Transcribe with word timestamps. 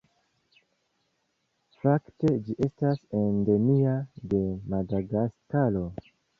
Fakte 1.83 2.33
ĝi 2.47 2.57
estas 2.69 3.05
endemia 3.21 3.95
de 4.35 4.43
Madagaskaro. 4.75 5.89